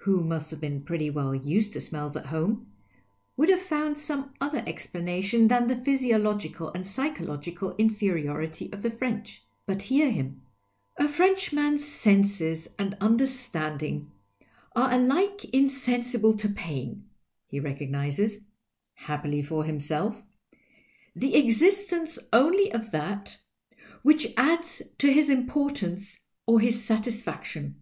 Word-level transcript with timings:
(who 0.00 0.22
must 0.22 0.50
have 0.50 0.60
been 0.60 0.82
pretty 0.82 1.08
well 1.08 1.30
\ised 1.32 1.72
to 1.72 1.80
smells 1.80 2.14
at 2.14 2.26
home) 2.26 2.70
would 3.38 3.48
have 3.48 3.58
fomid 3.58 3.96
some 3.96 4.34
other 4.38 4.62
explanation 4.66 5.48
than 5.48 5.66
the 5.66 5.76
physiological 5.76 6.68
and 6.74 6.86
psychological 6.86 7.74
inferiority 7.78 8.70
of 8.70 8.82
the 8.82 8.90
French. 8.90 9.46
But 9.64 9.80
hear 9.84 10.10
him." 10.10 10.42
A 10.98 11.08
Frenchman's 11.08 11.86
senses 11.86 12.68
and 12.78 12.94
understanding 13.00 14.12
are 14.76 14.92
alike 14.92 15.42
insensible 15.54 16.36
to 16.36 16.50
pain— 16.50 17.06
he 17.48 17.58
recognizes 17.60 18.40
(happily 18.92 19.40
for 19.40 19.64
him 19.64 19.80
self) 19.80 20.22
the 21.16 21.32
exis 21.32 21.88
tence 21.90 22.18
only 22.30 22.70
of 22.70 22.90
that 22.90 23.38
which 24.02 24.34
adds 24.36 24.82
to 24.98 25.10
his 25.10 25.30
importance 25.30 26.20
or 26.44 26.60
his 26.60 26.84
satisfaction. 26.84 27.76